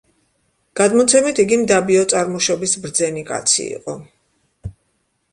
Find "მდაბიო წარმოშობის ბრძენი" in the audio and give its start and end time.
1.63-3.23